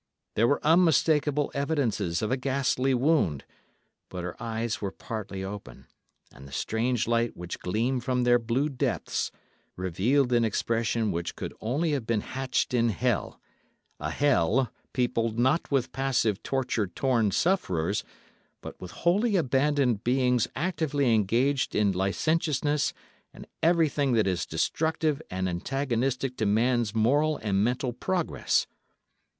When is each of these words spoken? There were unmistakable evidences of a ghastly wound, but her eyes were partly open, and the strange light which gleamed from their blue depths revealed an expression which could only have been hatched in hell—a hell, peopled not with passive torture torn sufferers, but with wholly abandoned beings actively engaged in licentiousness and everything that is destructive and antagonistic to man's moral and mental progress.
There 0.33 0.47
were 0.47 0.59
unmistakable 0.65 1.51
evidences 1.53 2.23
of 2.23 2.31
a 2.31 2.35
ghastly 2.35 2.95
wound, 2.95 3.45
but 4.09 4.23
her 4.23 4.35
eyes 4.41 4.81
were 4.81 4.89
partly 4.89 5.43
open, 5.43 5.85
and 6.33 6.47
the 6.47 6.51
strange 6.51 7.07
light 7.07 7.37
which 7.37 7.59
gleamed 7.59 8.03
from 8.03 8.23
their 8.23 8.39
blue 8.39 8.67
depths 8.67 9.29
revealed 9.75 10.33
an 10.33 10.43
expression 10.43 11.11
which 11.11 11.35
could 11.35 11.53
only 11.61 11.91
have 11.91 12.07
been 12.07 12.21
hatched 12.21 12.73
in 12.73 12.89
hell—a 12.89 14.09
hell, 14.09 14.71
peopled 14.91 15.37
not 15.37 15.69
with 15.69 15.91
passive 15.91 16.41
torture 16.41 16.87
torn 16.87 17.29
sufferers, 17.29 18.03
but 18.61 18.81
with 18.81 18.89
wholly 18.89 19.35
abandoned 19.35 20.03
beings 20.03 20.47
actively 20.55 21.13
engaged 21.13 21.75
in 21.75 21.91
licentiousness 21.91 22.91
and 23.35 23.45
everything 23.61 24.13
that 24.13 24.25
is 24.25 24.47
destructive 24.47 25.21
and 25.29 25.47
antagonistic 25.47 26.35
to 26.37 26.47
man's 26.47 26.95
moral 26.95 27.37
and 27.43 27.63
mental 27.63 27.93
progress. 27.93 28.65